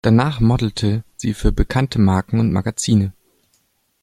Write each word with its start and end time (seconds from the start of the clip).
Danach 0.03 0.39
modelte 0.39 1.03
sie 1.15 1.35
für 1.35 1.51
bekannte 1.51 1.99
Marken 2.01 2.39
und 2.39 2.51
Magazine. 2.51 3.13